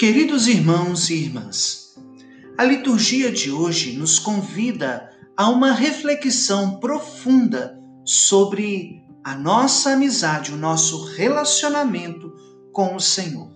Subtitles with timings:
[0.00, 1.94] Queridos irmãos e irmãs,
[2.56, 10.56] a liturgia de hoje nos convida a uma reflexão profunda sobre a nossa amizade, o
[10.56, 12.32] nosso relacionamento
[12.72, 13.50] com o Senhor.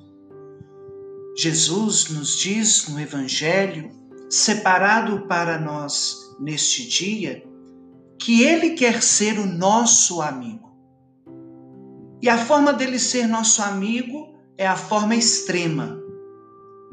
[1.35, 3.91] Jesus nos diz no Evangelho,
[4.29, 7.43] separado para nós neste dia,
[8.19, 10.77] que Ele quer ser o nosso amigo.
[12.21, 16.04] E a forma dele ser nosso amigo é a forma extrema,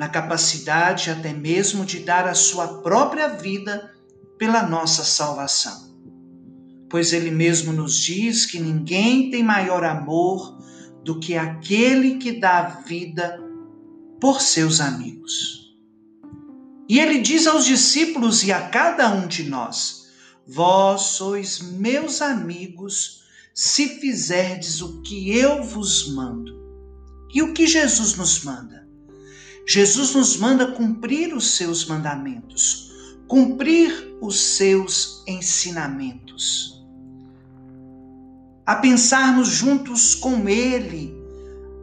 [0.02, 3.94] na capacidade até mesmo de dar a sua própria vida
[4.36, 5.96] pela nossa salvação.
[6.90, 10.58] Pois ele mesmo nos diz que ninguém tem maior amor
[11.04, 13.40] do que aquele que dá a vida
[14.20, 15.72] por seus amigos.
[16.90, 20.08] E ele diz aos discípulos e a cada um de nós:
[20.48, 23.22] Vós sois meus amigos
[23.54, 26.60] se fizerdes o que eu vos mando.
[27.32, 28.82] E o que Jesus nos manda?
[29.67, 32.91] Jesus nos manda cumprir os seus mandamentos,
[33.27, 36.84] cumprir os seus ensinamentos.
[38.65, 41.13] A pensarmos juntos com Ele,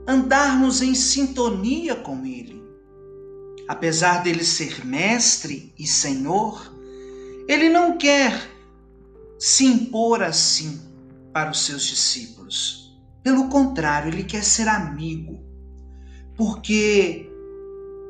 [0.06, 2.62] andarmos em sintonia com Ele.
[3.68, 6.74] Apesar dele ser mestre e senhor,
[7.48, 8.50] ele não quer
[9.38, 10.80] se impor assim
[11.32, 12.98] para os seus discípulos.
[13.22, 15.42] Pelo contrário, ele quer ser amigo,
[16.36, 17.27] porque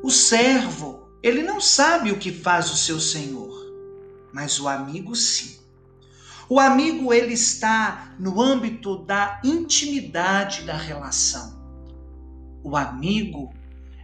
[0.01, 3.53] o servo, ele não sabe o que faz o seu senhor,
[4.33, 5.59] mas o amigo sim.
[6.47, 11.59] O amigo ele está no âmbito da intimidade da relação.
[12.63, 13.53] O amigo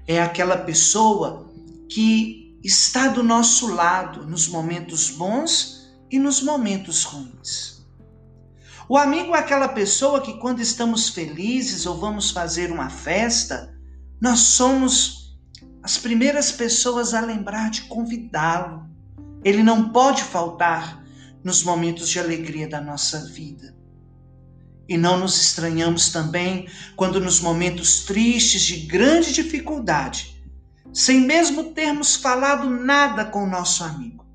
[0.05, 1.49] é aquela pessoa
[1.89, 7.83] que está do nosso lado nos momentos bons e nos momentos ruins.
[8.87, 13.75] O amigo é aquela pessoa que, quando estamos felizes ou vamos fazer uma festa,
[14.21, 15.24] nós somos
[15.85, 18.89] as primeiras pessoas a lembrar de convidá-lo.
[19.43, 21.05] Ele não pode faltar
[21.43, 23.77] nos momentos de alegria da nossa vida.
[24.89, 30.43] E não nos estranhamos também quando, nos momentos tristes de grande dificuldade,
[30.91, 34.25] sem mesmo termos falado nada com o nosso amigo,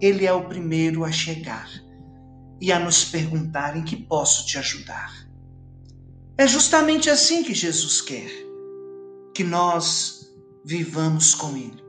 [0.00, 1.68] ele é o primeiro a chegar
[2.58, 5.12] e a nos perguntar em que posso te ajudar.
[6.38, 8.30] É justamente assim que Jesus quer
[9.34, 10.21] que nós
[10.64, 11.82] vivamos com Ele.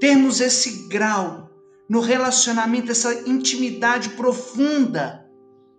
[0.00, 1.50] Termos esse grau
[1.88, 5.24] no relacionamento, essa intimidade profunda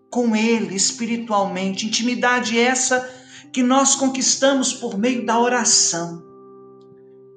[0.09, 3.07] com Ele espiritualmente, intimidade essa
[3.51, 6.23] que nós conquistamos por meio da oração,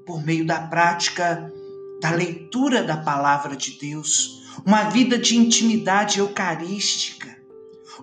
[0.07, 1.53] por meio da prática
[2.01, 7.29] da leitura da palavra de Deus, uma vida de intimidade eucarística,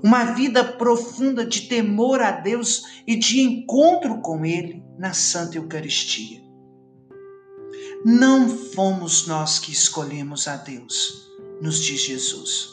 [0.03, 6.46] uma vida profunda de temor a Deus e de encontro com Ele na Santa Eucaristia.
[8.05, 11.29] Não fomos nós que escolhemos a Deus,
[11.61, 12.69] nos diz Jesus.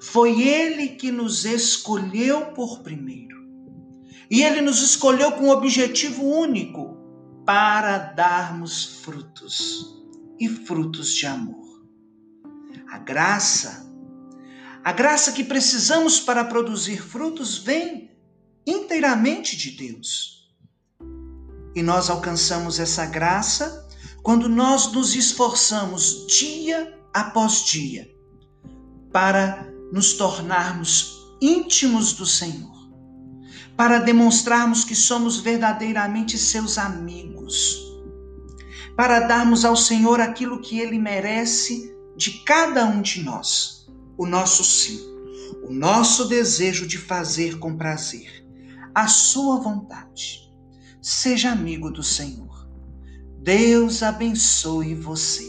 [0.00, 3.42] Foi Ele que nos escolheu por primeiro.
[4.30, 6.96] E Ele nos escolheu com um objetivo único:
[7.46, 10.02] para darmos frutos
[10.38, 11.84] e frutos de amor.
[12.90, 13.90] A graça,
[14.82, 18.10] a graça que precisamos para produzir frutos vem
[18.66, 20.34] inteiramente de Deus.
[21.74, 23.83] E nós alcançamos essa graça
[24.24, 28.10] quando nós nos esforçamos dia após dia
[29.12, 32.72] para nos tornarmos íntimos do Senhor,
[33.76, 37.78] para demonstrarmos que somos verdadeiramente seus amigos,
[38.96, 43.86] para darmos ao Senhor aquilo que ele merece de cada um de nós,
[44.16, 45.00] o nosso sim,
[45.68, 48.42] o nosso desejo de fazer com prazer
[48.94, 50.50] a sua vontade.
[51.02, 52.53] Seja amigo do Senhor.
[53.44, 55.44] Deus abençoe você.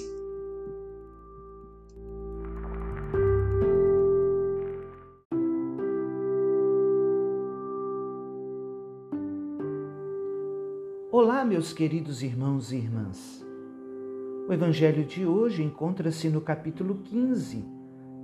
[11.09, 13.42] Olá, meus queridos irmãos e irmãs.
[14.50, 17.64] O evangelho de hoje encontra-se no capítulo 15,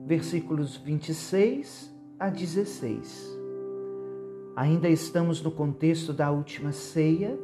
[0.05, 1.89] versículos 26
[2.19, 3.39] a 16.
[4.53, 7.39] Ainda estamos no contexto da última ceia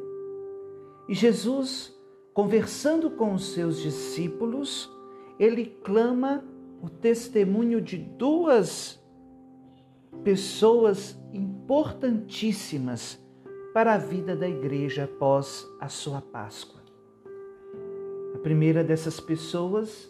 [1.08, 1.96] e Jesus
[2.38, 4.88] Conversando com os seus discípulos,
[5.40, 6.44] ele clama
[6.80, 9.02] o testemunho de duas
[10.22, 13.20] pessoas importantíssimas
[13.74, 16.80] para a vida da igreja após a sua Páscoa.
[18.36, 20.08] A primeira dessas pessoas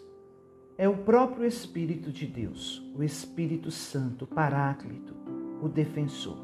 [0.77, 5.15] é o próprio Espírito de Deus, o Espírito Santo, Paráclito,
[5.63, 6.37] o defensor.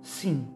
[0.00, 0.48] Sim,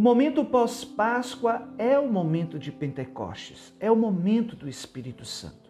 [0.00, 5.68] O momento pós-Páscoa é o momento de Pentecostes, é o momento do Espírito Santo.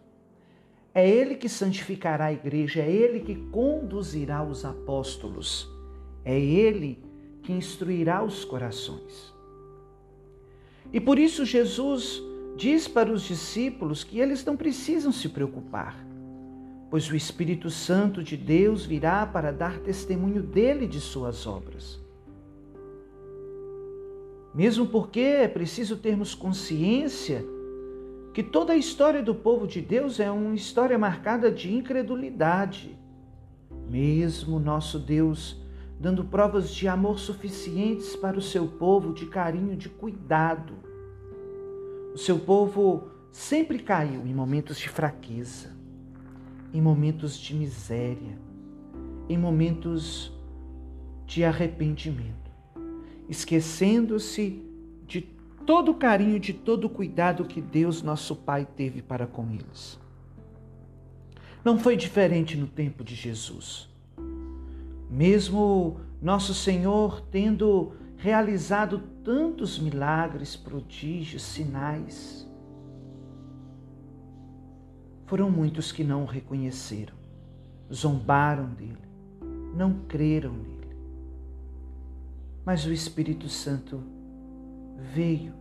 [0.93, 5.69] É Ele que santificará a igreja, é Ele que conduzirá os apóstolos,
[6.23, 7.03] é Ele
[7.43, 9.35] que instruirá os corações.
[10.93, 12.23] E por isso Jesus
[12.55, 16.07] diz para os discípulos que eles não precisam se preocupar,
[16.89, 21.99] pois o Espírito Santo de Deus virá para dar testemunho dele de suas obras.
[24.53, 27.45] Mesmo porque é preciso termos consciência
[28.33, 32.97] que toda a história do povo de Deus é uma história marcada de incredulidade.
[33.89, 35.61] Mesmo nosso Deus
[36.01, 40.73] dando provas de amor suficientes para o seu povo, de carinho, de cuidado.
[42.11, 45.69] O seu povo sempre caiu em momentos de fraqueza,
[46.73, 48.35] em momentos de miséria,
[49.29, 50.35] em momentos
[51.27, 52.40] de arrependimento,
[53.31, 54.61] esquecendo-se
[55.07, 55.21] de
[55.65, 59.97] todo o carinho, de todo o cuidado que Deus, nosso Pai, teve para com eles.
[61.63, 63.89] Não foi diferente no tempo de Jesus.
[65.09, 72.45] Mesmo nosso Senhor tendo realizado tantos milagres, prodígios, sinais,
[75.25, 77.15] foram muitos que não o reconheceram,
[77.93, 78.97] zombaram dele,
[79.73, 80.80] não creram nele.
[82.65, 84.03] Mas o Espírito Santo
[85.13, 85.53] veio,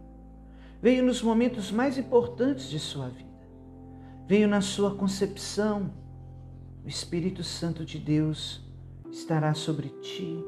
[0.82, 3.28] veio nos momentos mais importantes de sua vida,
[4.26, 5.90] veio na sua concepção.
[6.84, 8.62] O Espírito Santo de Deus
[9.10, 10.42] estará sobre ti,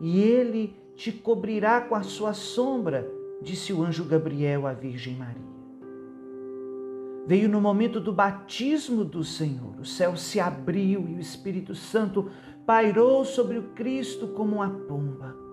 [0.00, 3.08] e ele te cobrirá com a sua sombra,
[3.42, 5.48] disse o anjo Gabriel à Virgem Maria.
[7.26, 12.30] Veio no momento do batismo do Senhor, o céu se abriu e o Espírito Santo
[12.64, 15.47] pairou sobre o Cristo como uma pomba.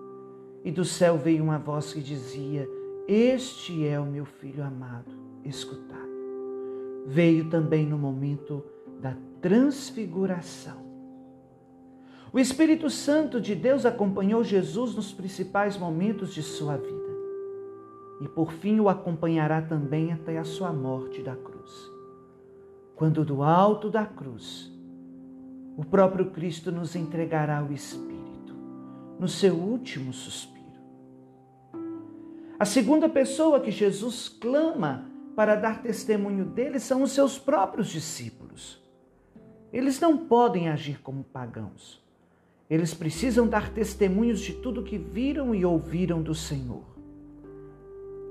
[0.66, 2.68] E do céu veio uma voz que dizia:
[3.08, 5.96] Este é o meu filho amado, escutai.
[7.06, 8.62] Veio também no momento
[9.00, 10.86] da transfiguração
[12.36, 17.16] o Espírito Santo de Deus acompanhou Jesus nos principais momentos de sua vida
[18.20, 21.90] e por fim o acompanhará também até a sua morte da cruz.
[22.94, 24.70] Quando do alto da cruz,
[25.78, 28.54] o próprio Cristo nos entregará o Espírito
[29.18, 30.55] no seu último suspiro.
[32.58, 38.82] A segunda pessoa que Jesus clama para dar testemunho dele são os seus próprios discípulos.
[39.70, 42.02] Eles não podem agir como pagãos.
[42.70, 46.84] Eles precisam dar testemunhos de tudo que viram e ouviram do Senhor.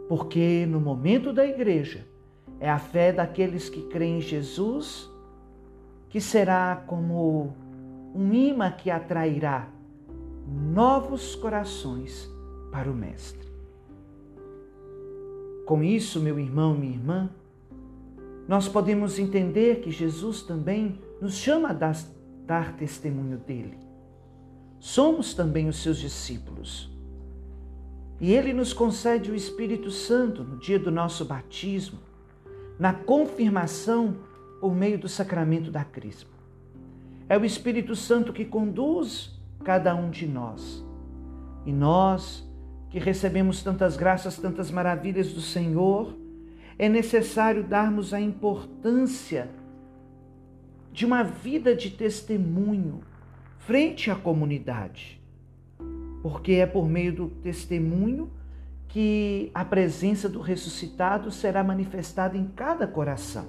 [0.09, 2.07] Porque no momento da igreja,
[2.59, 5.09] é a fé daqueles que creem em Jesus
[6.09, 7.53] que será como
[8.15, 9.67] um imã que atrairá
[10.47, 12.27] novos corações
[12.71, 13.54] para o Mestre.
[15.65, 17.29] Com isso, meu irmão, minha irmã,
[18.47, 21.93] nós podemos entender que Jesus também nos chama a
[22.45, 23.85] dar testemunho dele
[24.85, 26.91] somos também os seus discípulos.
[28.21, 31.97] E ele nos concede o Espírito Santo no dia do nosso batismo,
[32.77, 34.15] na confirmação
[34.61, 36.29] por meio do sacramento da Crisma.
[37.27, 40.85] É o Espírito Santo que conduz cada um de nós.
[41.65, 42.44] E nós,
[42.95, 46.15] que recebemos tantas graças, tantas maravilhas do Senhor,
[46.79, 49.49] é necessário darmos a importância
[50.93, 53.01] de uma vida de testemunho
[53.59, 55.21] frente à comunidade,
[56.21, 58.31] porque é por meio do testemunho
[58.87, 63.45] que a presença do ressuscitado será manifestada em cada coração.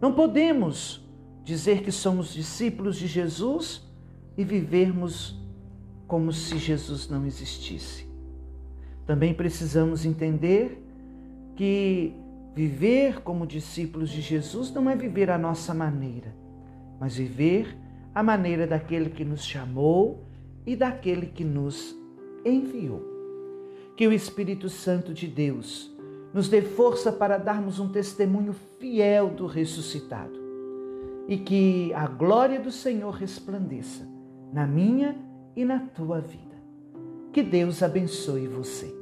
[0.00, 1.04] Não podemos
[1.42, 3.84] dizer que somos discípulos de Jesus
[4.36, 5.36] e vivermos
[6.06, 8.07] como se Jesus não existisse.
[9.08, 10.84] Também precisamos entender
[11.56, 12.12] que
[12.54, 16.36] viver como discípulos de Jesus não é viver à nossa maneira,
[17.00, 17.74] mas viver
[18.14, 20.26] a maneira daquele que nos chamou
[20.66, 21.96] e daquele que nos
[22.44, 23.02] enviou.
[23.96, 25.90] Que o Espírito Santo de Deus
[26.34, 30.38] nos dê força para darmos um testemunho fiel do ressuscitado
[31.26, 34.06] e que a glória do Senhor resplandeça
[34.52, 35.16] na minha
[35.56, 36.58] e na tua vida.
[37.32, 38.97] Que Deus abençoe você.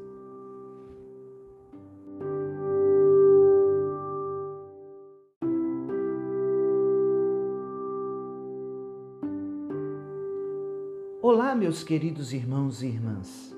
[11.39, 13.55] Olá, meus queridos irmãos e irmãs.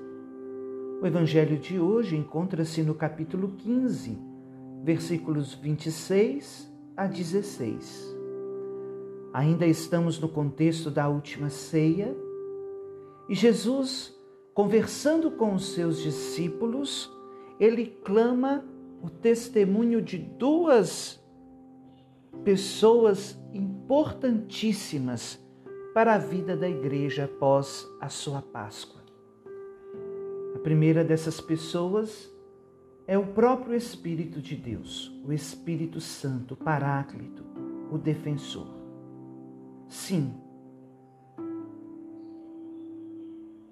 [1.01, 4.19] O evangelho de hoje encontra-se no capítulo 15,
[4.83, 8.17] versículos 26 a 16.
[9.31, 12.13] Ainda estamos no contexto da última ceia
[13.29, 14.13] e Jesus
[14.53, 17.09] conversando com os seus discípulos,
[17.61, 18.61] ele clama
[19.01, 21.17] o testemunho de duas
[22.43, 25.39] pessoas importantíssimas
[25.99, 29.01] para a vida da igreja após a sua Páscoa.
[30.55, 32.31] A primeira dessas pessoas
[33.05, 37.43] é o próprio Espírito de Deus, o Espírito Santo, Paráclito,
[37.91, 38.69] o defensor.
[39.89, 40.33] Sim,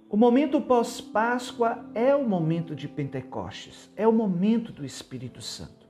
[0.10, 5.88] O momento pós-Páscoa é o momento de Pentecostes, é o momento do Espírito Santo.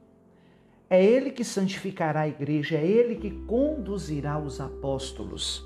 [0.88, 5.65] É Ele que santificará a igreja, é Ele que conduzirá os apóstolos,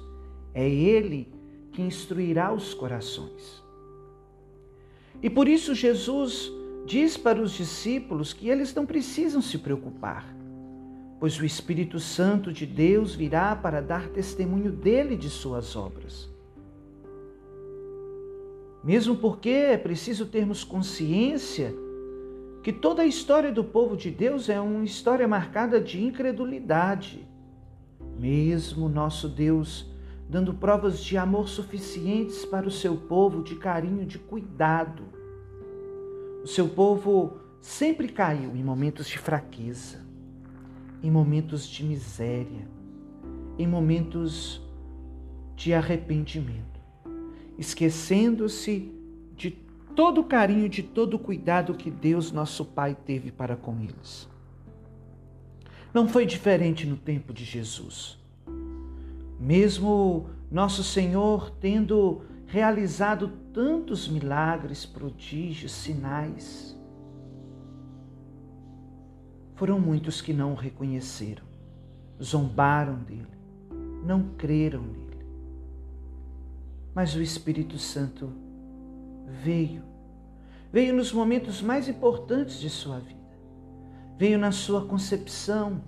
[0.54, 1.28] é Ele
[1.72, 3.64] que instruirá os corações.
[5.22, 6.52] E por isso Jesus
[6.86, 10.36] diz para os discípulos que eles não precisam se preocupar,
[11.20, 16.30] pois o Espírito Santo de Deus virá para dar testemunho dele de suas obras.
[18.84, 21.74] Mesmo porque é preciso termos consciência
[22.64, 27.28] que toda a história do povo de Deus é uma história marcada de incredulidade.
[28.20, 29.91] Mesmo nosso Deus
[30.32, 35.04] dando provas de amor suficientes para o seu povo, de carinho, de cuidado.
[36.44, 40.04] O seu povo sempre caiu em momentos de fraqueza,
[41.04, 42.68] em momentos de miséria,
[43.60, 44.60] em momentos
[45.56, 46.72] de arrependimento
[47.58, 48.92] esquecendo-se
[49.36, 49.52] de
[49.96, 54.28] todo o carinho, de todo o cuidado que Deus, nosso Pai, teve para com eles.
[55.94, 58.21] Não foi diferente no tempo de Jesus.
[59.42, 66.78] Mesmo nosso Senhor tendo realizado tantos milagres, prodígios, sinais,
[69.56, 71.44] foram muitos que não o reconheceram,
[72.22, 73.26] zombaram dele,
[74.06, 75.26] não creram nele.
[76.94, 78.32] Mas o Espírito Santo
[79.44, 79.82] veio.
[80.72, 83.20] Veio nos momentos mais importantes de sua vida.
[84.20, 85.82] Veio na sua concepção.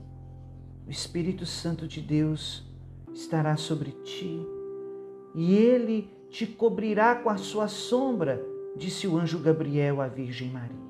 [0.88, 2.73] O Espírito Santo de Deus
[3.14, 4.46] estará sobre ti
[5.36, 8.44] e ele te cobrirá com a sua sombra,
[8.76, 10.84] disse o anjo Gabriel à Virgem Maria.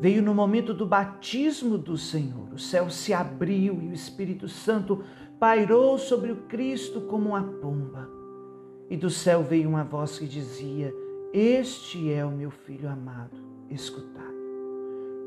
[0.00, 2.52] Veio no momento do batismo do Senhor.
[2.52, 5.04] O céu se abriu e o Espírito Santo
[5.38, 8.10] pairou sobre o Cristo como uma pomba.
[8.90, 10.92] E do céu veio uma voz que dizia:
[11.32, 13.38] Este é o meu filho amado,
[13.70, 14.34] escutai.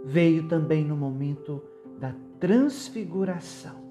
[0.03, 1.63] Veio também no momento
[1.97, 3.84] da transfiguração.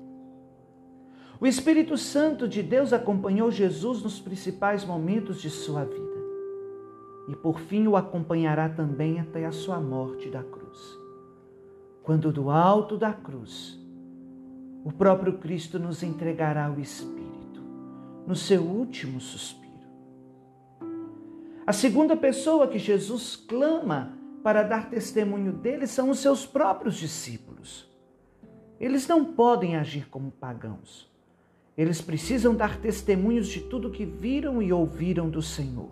[1.40, 6.14] O Espírito Santo de Deus acompanhou Jesus nos principais momentos de sua vida
[7.28, 10.98] e por fim o acompanhará também até a sua morte da cruz.
[12.02, 13.78] Quando do alto da cruz,
[14.84, 17.62] o próprio Cristo nos entregará o Espírito
[18.26, 19.64] no seu último suspiro.
[21.66, 27.88] A segunda pessoa que Jesus clama para dar testemunho dele são os seus próprios discípulos.
[28.78, 31.10] Eles não podem agir como pagãos.
[31.76, 35.90] Eles precisam dar testemunhos de tudo que viram e ouviram do Senhor.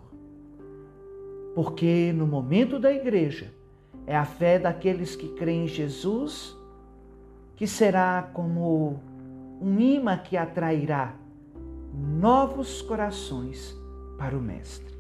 [1.55, 3.53] Porque no momento da igreja,
[4.07, 6.57] é a fé daqueles que creem em Jesus
[7.57, 9.01] que será como
[9.61, 11.15] um imã que atrairá
[11.95, 13.77] novos corações
[14.19, 14.93] para o Mestre.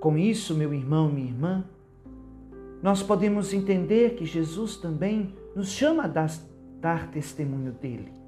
[0.00, 1.64] Com isso, meu irmão, minha irmã,
[2.82, 6.28] nós podemos entender que Jesus também nos chama a
[6.80, 8.19] dar, testemunho dele.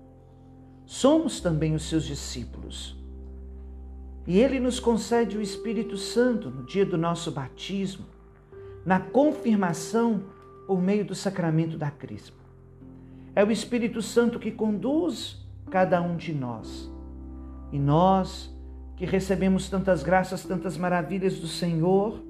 [0.93, 2.95] Somos também os seus discípulos.
[4.27, 8.05] E ele nos concede o Espírito Santo no dia do nosso batismo,
[8.85, 10.23] na confirmação
[10.67, 12.37] por meio do sacramento da Crisma.
[13.35, 16.93] É o Espírito Santo que conduz cada um de nós.
[17.73, 18.55] E nós
[18.95, 22.23] que recebemos tantas graças, tantas maravilhas do Senhor,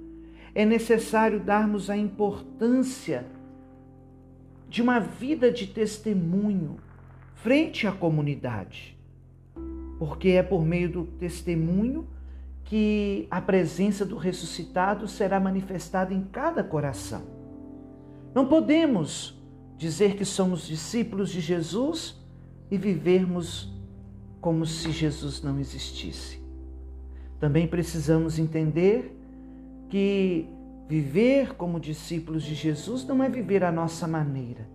[0.54, 3.26] é necessário darmos a importância
[4.69, 6.78] de uma vida de testemunho
[7.42, 8.96] frente à comunidade.
[9.99, 12.06] Porque é por meio do testemunho
[12.64, 17.22] que a presença do ressuscitado será manifestada em cada coração.
[18.34, 19.38] Não podemos
[19.76, 22.16] dizer que somos discípulos de Jesus
[22.70, 23.70] e vivermos
[24.40, 26.40] como se Jesus não existisse.
[27.38, 29.18] Também precisamos entender
[29.88, 30.49] que
[30.88, 34.66] viver como discípulos de Jesus não é viver a nossa maneira,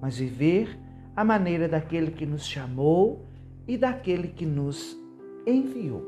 [0.00, 0.76] mas viver
[1.20, 3.26] a maneira daquele que nos chamou
[3.68, 4.96] e daquele que nos
[5.46, 6.02] enviou.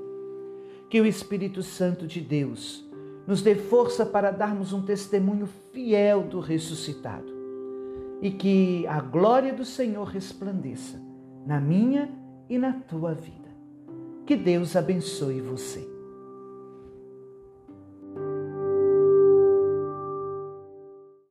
[0.89, 2.83] Que o Espírito Santo de Deus
[3.27, 7.31] nos dê força para darmos um testemunho fiel do ressuscitado
[8.23, 10.99] e que a glória do Senhor resplandeça
[11.47, 12.11] na minha
[12.49, 13.51] e na tua vida.
[14.25, 15.92] Que Deus abençoe você.